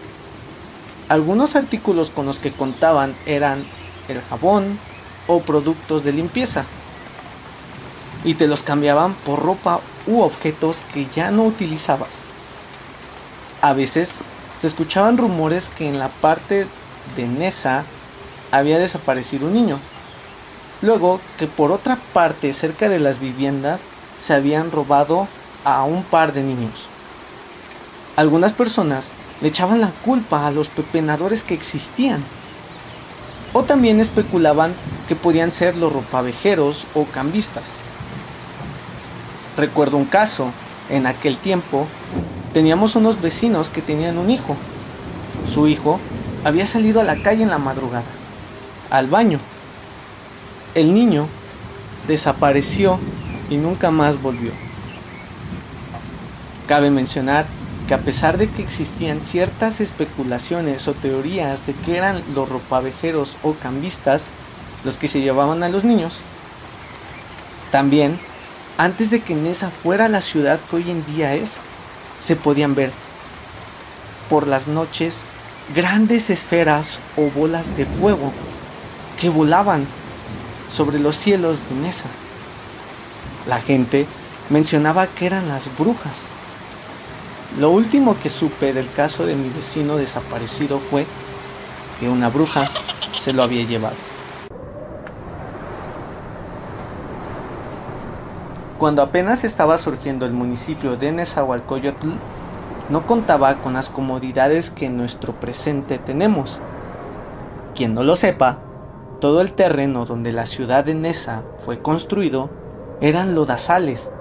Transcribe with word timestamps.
Algunos 1.08 1.54
artículos 1.54 2.10
con 2.10 2.26
los 2.26 2.40
que 2.40 2.50
contaban 2.50 3.14
eran 3.26 3.64
el 4.08 4.20
jabón 4.22 4.76
o 5.28 5.38
productos 5.40 6.02
de 6.02 6.14
limpieza. 6.14 6.64
Y 8.24 8.34
te 8.34 8.48
los 8.48 8.62
cambiaban 8.62 9.14
por 9.24 9.40
ropa 9.40 9.78
u 10.08 10.22
objetos 10.22 10.78
que 10.92 11.06
ya 11.14 11.30
no 11.30 11.44
utilizabas. 11.44 12.10
A 13.62 13.72
veces 13.72 14.14
se 14.60 14.66
escuchaban 14.66 15.16
rumores 15.16 15.70
que 15.70 15.88
en 15.88 15.98
la 15.98 16.08
parte 16.08 16.66
de 17.16 17.26
Nesa 17.26 17.84
había 18.50 18.78
desaparecido 18.78 19.46
un 19.46 19.54
niño. 19.54 19.78
Luego 20.82 21.20
que 21.38 21.46
por 21.46 21.72
otra 21.72 21.96
parte 22.12 22.52
cerca 22.52 22.88
de 22.88 22.98
las 22.98 23.20
viviendas 23.20 23.80
se 24.20 24.34
habían 24.34 24.70
robado 24.70 25.28
a 25.64 25.84
un 25.84 26.02
par 26.02 26.34
de 26.34 26.42
niños. 26.42 26.88
Algunas 28.16 28.52
personas 28.52 29.06
le 29.40 29.48
echaban 29.48 29.80
la 29.80 29.92
culpa 30.04 30.46
a 30.46 30.50
los 30.50 30.68
pepenadores 30.68 31.42
que 31.42 31.54
existían. 31.54 32.22
O 33.54 33.62
también 33.62 33.98
especulaban 33.98 34.74
que 35.08 35.16
podían 35.16 35.52
ser 35.52 35.76
los 35.76 35.92
ropavejeros 35.92 36.86
o 36.94 37.04
cambistas. 37.06 37.70
Recuerdo 39.56 39.96
un 39.96 40.04
caso 40.04 40.50
en 40.90 41.06
aquel 41.06 41.36
tiempo 41.36 41.86
Teníamos 42.52 42.96
unos 42.96 43.20
vecinos 43.20 43.70
que 43.70 43.82
tenían 43.82 44.18
un 44.18 44.30
hijo. 44.30 44.56
Su 45.52 45.68
hijo 45.68 46.00
había 46.44 46.66
salido 46.66 47.00
a 47.00 47.04
la 47.04 47.16
calle 47.22 47.42
en 47.42 47.50
la 47.50 47.58
madrugada, 47.58 48.04
al 48.90 49.06
baño. 49.06 49.38
El 50.74 50.92
niño 50.94 51.26
desapareció 52.08 52.98
y 53.50 53.56
nunca 53.56 53.90
más 53.90 54.20
volvió. 54.20 54.52
Cabe 56.66 56.90
mencionar 56.90 57.46
que 57.86 57.94
a 57.94 57.98
pesar 57.98 58.38
de 58.38 58.48
que 58.48 58.62
existían 58.62 59.20
ciertas 59.20 59.80
especulaciones 59.80 60.86
o 60.88 60.94
teorías 60.94 61.66
de 61.66 61.74
que 61.74 61.96
eran 61.96 62.22
los 62.34 62.48
ropavejeros 62.48 63.36
o 63.42 63.54
cambistas 63.54 64.28
los 64.84 64.96
que 64.96 65.08
se 65.08 65.20
llevaban 65.20 65.62
a 65.62 65.68
los 65.68 65.84
niños, 65.84 66.14
también, 67.70 68.18
antes 68.78 69.10
de 69.10 69.20
que 69.20 69.34
Nesa 69.34 69.70
fuera 69.70 70.08
la 70.08 70.20
ciudad 70.20 70.58
que 70.70 70.76
hoy 70.76 70.90
en 70.90 71.04
día 71.06 71.34
es, 71.34 71.56
se 72.22 72.36
podían 72.36 72.74
ver 72.74 72.92
por 74.28 74.46
las 74.46 74.68
noches 74.68 75.16
grandes 75.74 76.30
esferas 76.30 76.98
o 77.16 77.30
bolas 77.30 77.76
de 77.76 77.86
fuego 77.86 78.32
que 79.20 79.28
volaban 79.28 79.86
sobre 80.74 80.98
los 80.98 81.16
cielos 81.16 81.58
de 81.68 81.76
Nesa. 81.76 82.08
La 83.46 83.60
gente 83.60 84.06
mencionaba 84.48 85.06
que 85.06 85.26
eran 85.26 85.48
las 85.48 85.76
brujas. 85.76 86.22
Lo 87.58 87.70
último 87.70 88.16
que 88.22 88.28
supe 88.28 88.72
del 88.72 88.90
caso 88.92 89.26
de 89.26 89.34
mi 89.34 89.48
vecino 89.48 89.96
desaparecido 89.96 90.78
fue 90.78 91.06
que 91.98 92.08
una 92.08 92.28
bruja 92.28 92.70
se 93.18 93.32
lo 93.32 93.42
había 93.42 93.64
llevado. 93.64 94.09
Cuando 98.80 99.02
apenas 99.02 99.44
estaba 99.44 99.76
surgiendo 99.76 100.24
el 100.24 100.32
municipio 100.32 100.96
de 100.96 101.12
Nezahualcóyotl, 101.12 102.08
no 102.88 103.06
contaba 103.06 103.56
con 103.56 103.74
las 103.74 103.90
comodidades 103.90 104.70
que 104.70 104.86
en 104.86 104.96
nuestro 104.96 105.34
presente 105.34 105.98
tenemos. 105.98 106.58
Quien 107.74 107.92
no 107.92 108.02
lo 108.04 108.16
sepa, 108.16 108.60
todo 109.20 109.42
el 109.42 109.52
terreno 109.52 110.06
donde 110.06 110.32
la 110.32 110.46
ciudad 110.46 110.82
de 110.82 110.94
Neza 110.94 111.42
fue 111.58 111.82
construido 111.82 112.48
eran 113.02 113.34
lodazales 113.34 114.12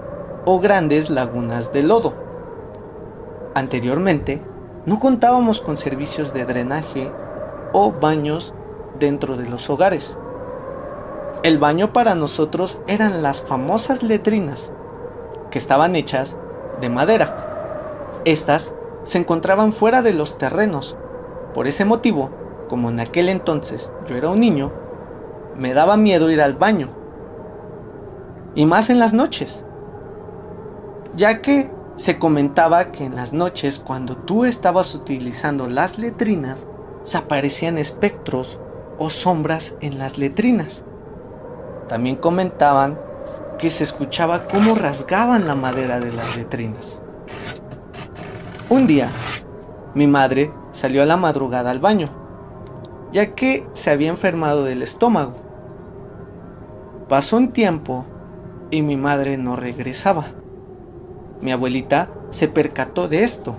o 0.44 0.60
grandes 0.60 1.08
lagunas 1.08 1.72
de 1.72 1.82
lodo. 1.82 2.12
Anteriormente, 3.54 4.42
no 4.84 5.00
contábamos 5.00 5.62
con 5.62 5.78
servicios 5.78 6.34
de 6.34 6.44
drenaje 6.44 7.10
o 7.72 7.92
baños 7.92 8.52
dentro 8.98 9.38
de 9.38 9.48
los 9.48 9.70
hogares. 9.70 10.18
El 11.42 11.56
baño 11.56 11.94
para 11.94 12.14
nosotros 12.14 12.82
eran 12.86 13.22
las 13.22 13.40
famosas 13.40 14.02
letrinas, 14.02 14.74
que 15.50 15.56
estaban 15.56 15.96
hechas 15.96 16.36
de 16.82 16.90
madera. 16.90 18.20
Estas 18.26 18.74
se 19.04 19.16
encontraban 19.16 19.72
fuera 19.72 20.02
de 20.02 20.12
los 20.12 20.36
terrenos. 20.36 20.98
Por 21.54 21.66
ese 21.66 21.86
motivo, 21.86 22.28
como 22.68 22.90
en 22.90 23.00
aquel 23.00 23.30
entonces 23.30 23.90
yo 24.06 24.16
era 24.16 24.28
un 24.28 24.38
niño, 24.38 24.70
me 25.56 25.72
daba 25.72 25.96
miedo 25.96 26.30
ir 26.30 26.42
al 26.42 26.56
baño. 26.56 26.90
Y 28.54 28.66
más 28.66 28.90
en 28.90 28.98
las 28.98 29.14
noches. 29.14 29.64
Ya 31.16 31.40
que 31.40 31.70
se 31.96 32.18
comentaba 32.18 32.92
que 32.92 33.04
en 33.04 33.16
las 33.16 33.32
noches 33.32 33.78
cuando 33.78 34.14
tú 34.14 34.44
estabas 34.44 34.94
utilizando 34.94 35.68
las 35.68 35.98
letrinas, 35.98 36.66
se 37.02 37.16
aparecían 37.16 37.78
espectros 37.78 38.58
o 38.98 39.08
sombras 39.08 39.76
en 39.80 39.98
las 39.98 40.18
letrinas. 40.18 40.84
También 41.90 42.14
comentaban 42.14 43.00
que 43.58 43.68
se 43.68 43.82
escuchaba 43.82 44.46
cómo 44.46 44.76
rasgaban 44.76 45.48
la 45.48 45.56
madera 45.56 45.98
de 45.98 46.12
las 46.12 46.36
letrinas. 46.36 47.02
Un 48.68 48.86
día, 48.86 49.08
mi 49.96 50.06
madre 50.06 50.52
salió 50.70 51.02
a 51.02 51.06
la 51.06 51.16
madrugada 51.16 51.72
al 51.72 51.80
baño, 51.80 52.06
ya 53.10 53.34
que 53.34 53.66
se 53.72 53.90
había 53.90 54.08
enfermado 54.08 54.62
del 54.62 54.84
estómago. 54.84 55.34
Pasó 57.08 57.38
un 57.38 57.50
tiempo 57.50 58.04
y 58.70 58.82
mi 58.82 58.96
madre 58.96 59.36
no 59.36 59.56
regresaba. 59.56 60.26
Mi 61.40 61.50
abuelita 61.50 62.08
se 62.30 62.46
percató 62.46 63.08
de 63.08 63.24
esto, 63.24 63.56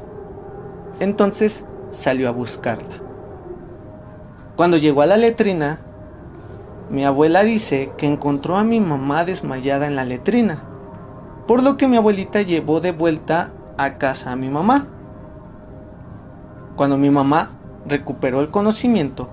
entonces 1.02 1.66
salió 1.90 2.30
a 2.30 2.32
buscarla. 2.32 2.96
Cuando 4.56 4.78
llegó 4.78 5.02
a 5.02 5.08
la 5.08 5.18
letrina, 5.18 5.82
mi 6.92 7.06
abuela 7.06 7.44
dice 7.44 7.94
que 7.98 8.06
encontró 8.06 8.58
a 8.58 8.66
mi 8.66 8.82
mamá 8.82 9.24
desmayada 9.24 9.88
en 9.88 9.96
la 9.96 10.04
letrina, 10.04 10.62
por 11.48 11.64
lo 11.64 11.78
que 11.78 11.88
mi 11.88 11.96
abuelita 11.96 12.42
llevó 12.42 12.82
de 12.82 12.92
vuelta 12.92 13.52
a 13.78 13.94
casa 13.94 14.34
a 14.34 14.36
mi 14.36 14.50
mamá. 14.50 14.88
Cuando 16.76 16.98
mi 16.98 17.10
mamá 17.10 17.52
recuperó 17.88 18.42
el 18.42 18.50
conocimiento, 18.50 19.30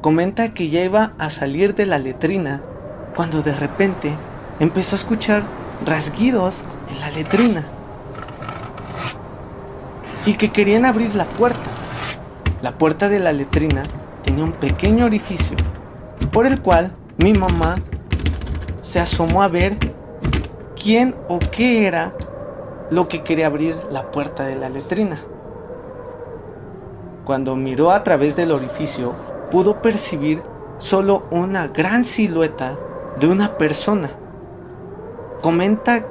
comenta 0.00 0.52
que 0.54 0.70
ya 0.70 0.82
iba 0.82 1.12
a 1.18 1.30
salir 1.30 1.76
de 1.76 1.86
la 1.86 2.00
letrina 2.00 2.62
cuando 3.14 3.42
de 3.42 3.54
repente 3.54 4.12
empezó 4.58 4.96
a 4.96 4.98
escuchar 4.98 5.44
rasguidos 5.86 6.64
en 6.90 6.98
la 6.98 7.10
letrina 7.12 7.62
y 10.26 10.34
que 10.34 10.50
querían 10.50 10.84
abrir 10.84 11.14
la 11.14 11.26
puerta. 11.26 11.70
La 12.60 12.72
puerta 12.72 13.08
de 13.08 13.20
la 13.20 13.32
letrina 13.32 13.84
tenía 14.24 14.42
un 14.42 14.52
pequeño 14.52 15.04
orificio 15.04 15.56
por 16.32 16.46
el 16.46 16.60
cual 16.60 16.92
mi 17.16 17.32
mamá 17.32 17.76
se 18.80 19.00
asomó 19.00 19.42
a 19.42 19.48
ver 19.48 19.76
quién 20.80 21.14
o 21.28 21.38
qué 21.38 21.86
era 21.86 22.14
lo 22.90 23.08
que 23.08 23.22
quería 23.22 23.46
abrir 23.46 23.76
la 23.90 24.10
puerta 24.10 24.44
de 24.44 24.56
la 24.56 24.68
letrina. 24.68 25.18
Cuando 27.24 27.56
miró 27.56 27.90
a 27.90 28.04
través 28.04 28.36
del 28.36 28.52
orificio, 28.52 29.12
pudo 29.50 29.82
percibir 29.82 30.42
solo 30.78 31.24
una 31.30 31.68
gran 31.68 32.04
silueta 32.04 32.76
de 33.20 33.28
una 33.28 33.58
persona. 33.58 34.10
Comenta 35.42 36.06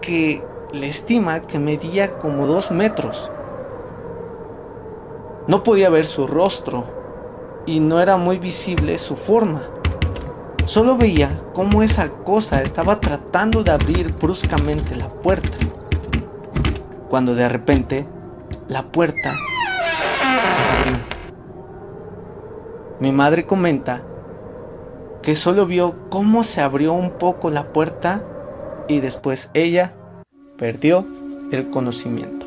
que 0.00 0.44
le 0.72 0.86
estima 0.86 1.40
que 1.40 1.58
medía 1.58 2.18
como 2.18 2.46
dos 2.46 2.70
metros. 2.70 3.30
No 5.46 5.62
podía 5.62 5.88
ver 5.88 6.04
su 6.04 6.26
rostro 6.26 6.97
y 7.68 7.80
no 7.80 8.00
era 8.00 8.16
muy 8.16 8.38
visible 8.38 8.96
su 8.96 9.14
forma. 9.14 9.60
Solo 10.64 10.96
veía 10.96 11.42
cómo 11.52 11.82
esa 11.82 12.08
cosa 12.08 12.62
estaba 12.62 12.98
tratando 12.98 13.62
de 13.62 13.70
abrir 13.70 14.14
bruscamente 14.14 14.96
la 14.96 15.08
puerta. 15.08 15.56
Cuando 17.10 17.34
de 17.34 17.46
repente 17.46 18.08
la 18.68 18.84
puerta 18.84 19.34
mi 23.00 23.12
madre 23.12 23.46
comenta 23.46 24.02
que 25.22 25.36
solo 25.36 25.66
vio 25.66 26.08
cómo 26.08 26.44
se 26.44 26.62
abrió 26.62 26.94
un 26.94 27.10
poco 27.10 27.50
la 27.50 27.72
puerta 27.72 28.24
y 28.88 29.00
después 29.00 29.50
ella 29.52 29.92
perdió 30.56 31.06
el 31.52 31.68
conocimiento. 31.70 32.37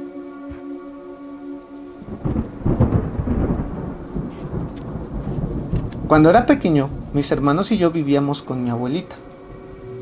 Cuando 6.12 6.30
era 6.30 6.46
pequeño, 6.46 6.90
mis 7.14 7.32
hermanos 7.32 7.72
y 7.72 7.78
yo 7.78 7.92
vivíamos 7.92 8.42
con 8.42 8.62
mi 8.66 8.70
abuelita, 8.70 9.16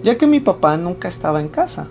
ya 0.01 0.17
que 0.17 0.25
mi 0.25 0.39
papá 0.39 0.75
nunca 0.75 1.07
estaba 1.07 1.39
en 1.39 1.49
casa, 1.49 1.85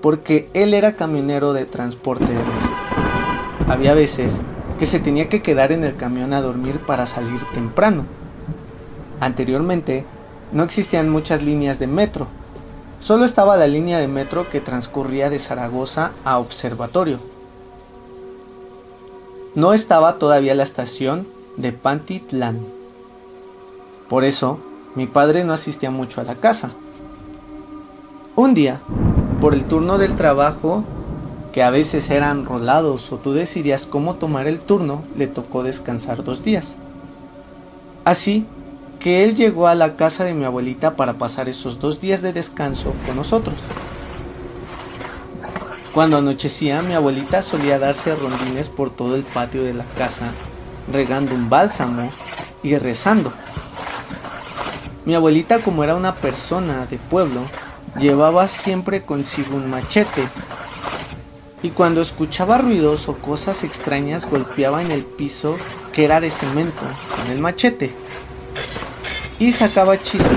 porque 0.00 0.48
él 0.54 0.72
era 0.72 0.96
camionero 0.96 1.52
de 1.52 1.66
transporte 1.66 2.24
de 2.24 2.32
mesa. 2.32 2.72
Había 3.68 3.92
veces 3.92 4.40
que 4.78 4.86
se 4.86 5.00
tenía 5.00 5.28
que 5.28 5.42
quedar 5.42 5.70
en 5.70 5.84
el 5.84 5.96
camión 5.96 6.32
a 6.32 6.40
dormir 6.40 6.78
para 6.78 7.04
salir 7.04 7.42
temprano. 7.52 8.06
Anteriormente, 9.20 10.06
no 10.52 10.62
existían 10.62 11.10
muchas 11.10 11.42
líneas 11.42 11.78
de 11.78 11.88
metro, 11.88 12.26
solo 13.00 13.26
estaba 13.26 13.58
la 13.58 13.66
línea 13.66 13.98
de 13.98 14.08
metro 14.08 14.48
que 14.48 14.62
transcurría 14.62 15.28
de 15.28 15.40
Zaragoza 15.40 16.12
a 16.24 16.38
Observatorio. 16.38 17.18
No 19.54 19.74
estaba 19.74 20.14
todavía 20.14 20.54
la 20.54 20.62
estación 20.62 21.26
de 21.58 21.72
Pantitlán. 21.72 22.79
Por 24.10 24.24
eso, 24.24 24.58
mi 24.96 25.06
padre 25.06 25.44
no 25.44 25.52
asistía 25.52 25.92
mucho 25.92 26.20
a 26.20 26.24
la 26.24 26.34
casa. 26.34 26.72
Un 28.34 28.54
día, 28.54 28.80
por 29.40 29.54
el 29.54 29.64
turno 29.66 29.98
del 29.98 30.16
trabajo, 30.16 30.82
que 31.52 31.62
a 31.62 31.70
veces 31.70 32.10
eran 32.10 32.44
rolados 32.44 33.12
o 33.12 33.18
tú 33.18 33.34
decidías 33.34 33.86
cómo 33.86 34.16
tomar 34.16 34.48
el 34.48 34.58
turno, 34.58 35.04
le 35.16 35.28
tocó 35.28 35.62
descansar 35.62 36.24
dos 36.24 36.42
días. 36.42 36.74
Así 38.04 38.46
que 38.98 39.22
él 39.22 39.36
llegó 39.36 39.68
a 39.68 39.76
la 39.76 39.94
casa 39.94 40.24
de 40.24 40.34
mi 40.34 40.44
abuelita 40.44 40.96
para 40.96 41.12
pasar 41.12 41.48
esos 41.48 41.78
dos 41.78 42.00
días 42.00 42.20
de 42.20 42.32
descanso 42.32 42.92
con 43.06 43.14
nosotros. 43.14 43.54
Cuando 45.94 46.16
anochecía, 46.16 46.82
mi 46.82 46.94
abuelita 46.94 47.42
solía 47.42 47.78
darse 47.78 48.16
rondines 48.16 48.70
por 48.70 48.90
todo 48.90 49.14
el 49.14 49.22
patio 49.22 49.62
de 49.62 49.74
la 49.74 49.84
casa, 49.96 50.32
regando 50.92 51.32
un 51.32 51.48
bálsamo 51.48 52.10
y 52.64 52.76
rezando. 52.76 53.32
Mi 55.10 55.16
abuelita, 55.16 55.60
como 55.60 55.82
era 55.82 55.96
una 55.96 56.14
persona 56.14 56.86
de 56.86 56.96
pueblo, 56.96 57.40
llevaba 57.98 58.46
siempre 58.46 59.02
consigo 59.02 59.56
un 59.56 59.68
machete 59.68 60.28
y 61.64 61.70
cuando 61.70 62.00
escuchaba 62.00 62.58
ruidos 62.58 63.08
o 63.08 63.16
cosas 63.16 63.64
extrañas 63.64 64.30
golpeaba 64.30 64.82
en 64.82 64.92
el 64.92 65.02
piso 65.02 65.56
que 65.92 66.04
era 66.04 66.20
de 66.20 66.30
cemento 66.30 66.82
con 67.16 67.28
el 67.28 67.40
machete 67.40 67.90
y 69.40 69.50
sacaba 69.50 70.00
chispas 70.00 70.30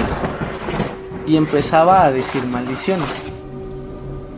y 1.27 1.35
empezaba 1.35 2.03
a 2.03 2.11
decir 2.11 2.43
maldiciones. 2.43 3.21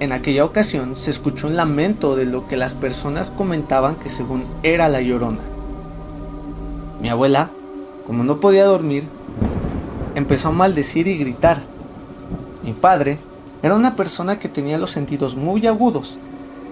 En 0.02 0.12
aquella 0.12 0.44
ocasión 0.44 0.98
se 0.98 1.12
escuchó 1.12 1.48
un 1.48 1.56
lamento 1.56 2.18
de 2.18 2.26
lo 2.26 2.46
que 2.50 2.58
las 2.58 2.76
personas 2.76 3.32
comentaban 3.32 3.96
que 3.96 4.10
según 4.10 4.44
era 4.64 4.90
la 4.90 5.00
llorona. 5.00 5.40
Mi 7.02 7.08
abuela, 7.08 7.52
como 8.06 8.26
no 8.26 8.42
podía 8.42 8.66
dormir, 8.66 9.08
empezó 10.16 10.50
a 10.50 10.54
maldecir 10.54 11.08
y 11.08 11.18
gritar. 11.18 11.62
Mi 12.64 12.74
padre 12.74 13.20
era 13.62 13.76
una 13.76 13.96
persona 13.96 14.40
que 14.40 14.50
tenía 14.50 14.78
los 14.78 14.92
sentidos 14.92 15.36
muy 15.36 15.68
agudos 15.68 16.18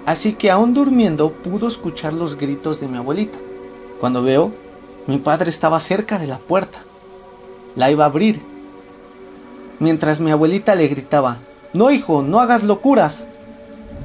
Así 0.05 0.33
que 0.33 0.51
aún 0.51 0.73
durmiendo 0.73 1.31
pudo 1.31 1.67
escuchar 1.67 2.13
los 2.13 2.35
gritos 2.35 2.79
de 2.81 2.87
mi 2.87 2.97
abuelita. 2.97 3.37
Cuando 4.01 4.21
veo, 4.21 4.51
mi 5.07 5.17
padre 5.17 5.49
estaba 5.49 5.79
cerca 5.79 6.19
de 6.19 6.27
la 6.27 6.39
puerta. 6.39 6.79
La 7.75 7.89
iba 7.89 8.03
a 8.03 8.07
abrir. 8.07 8.41
Mientras 9.79 10.19
mi 10.19 10.31
abuelita 10.31 10.75
le 10.75 10.87
gritaba, 10.87 11.37
No 11.71 11.89
hijo, 11.89 12.21
no 12.21 12.41
hagas 12.41 12.63
locuras. 12.63 13.27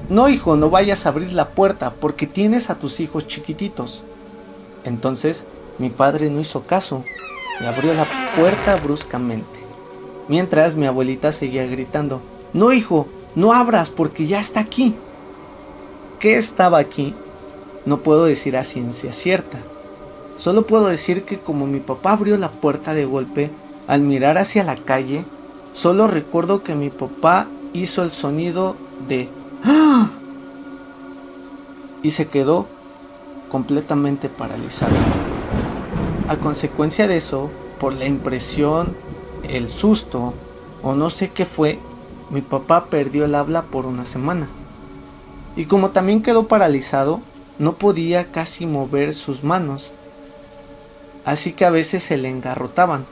No 0.08 0.28
hijo, 0.28 0.56
no 0.56 0.70
vayas 0.70 1.04
a 1.04 1.08
abrir 1.08 1.32
la 1.32 1.48
puerta 1.48 1.92
porque 2.00 2.26
tienes 2.26 2.70
a 2.70 2.78
tus 2.78 3.00
hijos 3.00 3.26
chiquititos. 3.26 4.04
Entonces 4.84 5.42
mi 5.78 5.90
padre 5.90 6.30
no 6.30 6.40
hizo 6.40 6.62
caso 6.62 7.04
y 7.60 7.64
abrió 7.64 7.92
la 7.92 8.04
puerta 8.36 8.76
bruscamente. 8.76 9.58
Mientras 10.28 10.76
mi 10.76 10.86
abuelita 10.86 11.32
seguía 11.32 11.66
gritando, 11.66 12.20
No 12.52 12.72
hijo, 12.72 13.06
no 13.34 13.52
abras 13.52 13.90
porque 13.90 14.26
ya 14.26 14.40
está 14.40 14.60
aquí 14.60 14.94
qué 16.18 16.36
estaba 16.36 16.78
aquí, 16.78 17.14
no 17.86 17.98
puedo 17.98 18.24
decir 18.24 18.56
a 18.56 18.64
ciencia 18.64 19.12
cierta. 19.12 19.58
Solo 20.36 20.66
puedo 20.66 20.86
decir 20.86 21.24
que 21.24 21.38
como 21.38 21.66
mi 21.66 21.80
papá 21.80 22.12
abrió 22.12 22.36
la 22.36 22.50
puerta 22.50 22.94
de 22.94 23.04
golpe, 23.04 23.50
al 23.86 24.02
mirar 24.02 24.38
hacia 24.38 24.64
la 24.64 24.76
calle, 24.76 25.24
solo 25.72 26.06
recuerdo 26.06 26.62
que 26.62 26.74
mi 26.74 26.90
papá 26.90 27.46
hizo 27.72 28.02
el 28.02 28.10
sonido 28.10 28.76
de 29.08 29.28
¡Ah! 29.64 30.10
y 32.02 32.10
se 32.10 32.28
quedó 32.28 32.66
completamente 33.50 34.28
paralizado. 34.28 34.94
A 36.28 36.36
consecuencia 36.36 37.08
de 37.08 37.16
eso, 37.16 37.50
por 37.78 37.94
la 37.94 38.06
impresión, 38.06 38.94
el 39.48 39.68
susto 39.68 40.34
o 40.82 40.94
no 40.94 41.10
sé 41.10 41.30
qué 41.30 41.46
fue, 41.46 41.78
mi 42.30 42.40
papá 42.40 42.86
perdió 42.86 43.24
el 43.24 43.34
habla 43.34 43.62
por 43.62 43.86
una 43.86 44.06
semana 44.06 44.48
y 45.58 45.64
como 45.64 45.90
también 45.90 46.22
quedó 46.22 46.46
paralizado, 46.46 47.20
no 47.58 47.72
podía 47.72 48.30
casi 48.30 48.64
mover 48.64 49.12
sus 49.12 49.42
manos, 49.42 49.90
así 51.24 51.52
que 51.52 51.64
a 51.64 51.70
veces 51.70 52.04
se 52.04 52.16
le 52.16 52.28
engarrotaban, 52.28 53.04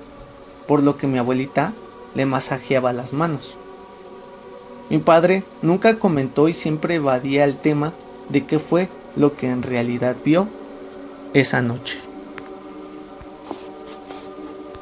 por 0.68 0.80
lo 0.84 0.96
que 0.96 1.08
mi 1.08 1.18
abuelita 1.18 1.72
le 2.14 2.24
masajeaba 2.24 2.92
las 2.92 3.12
manos. 3.12 3.56
Mi 4.90 4.98
padre 4.98 5.42
nunca 5.60 5.98
comentó 5.98 6.48
y 6.48 6.52
siempre 6.52 6.94
evadía 6.94 7.42
el 7.42 7.56
tema 7.56 7.92
de 8.28 8.46
qué 8.46 8.60
fue 8.60 8.88
lo 9.16 9.36
que 9.36 9.50
en 9.50 9.64
realidad 9.64 10.14
vio 10.24 10.46
esa 11.34 11.62
noche. 11.62 12.05